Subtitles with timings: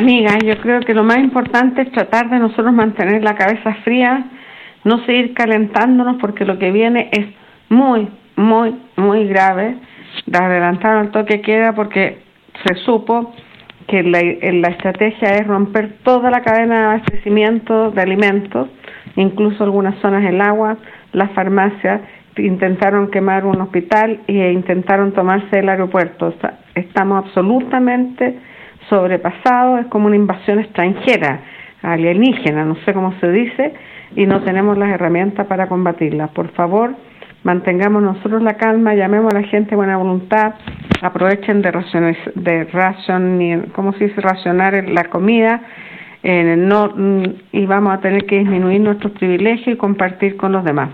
[0.00, 4.30] Amiga, yo creo que lo más importante es tratar de nosotros mantener la cabeza fría,
[4.82, 7.26] no seguir calentándonos porque lo que viene es
[7.68, 9.76] muy, muy, muy grave.
[10.32, 12.16] Adelantaron el toque queda porque
[12.64, 13.34] se supo
[13.88, 18.70] que la, la estrategia es romper toda la cadena de abastecimiento de alimentos,
[19.16, 20.78] incluso algunas zonas del agua,
[21.12, 22.00] las farmacias,
[22.38, 26.32] intentaron quemar un hospital e intentaron tomarse el aeropuerto.
[26.74, 28.38] estamos absolutamente
[28.88, 31.40] sobrepasados, es como una invasión extranjera,
[31.82, 33.74] alienígena, no sé cómo se dice,
[34.16, 36.28] y no tenemos las herramientas para combatirla.
[36.28, 36.94] Por favor,
[37.44, 40.54] mantengamos nosotros la calma, llamemos a la gente buena voluntad,
[41.02, 44.20] aprovechen de racionar, de ¿cómo se dice?
[44.20, 45.62] racionar la comida,
[46.22, 47.22] no, mm,
[47.52, 50.90] y vamos a tener que disminuir nuestros privilegios y compartir con los demás.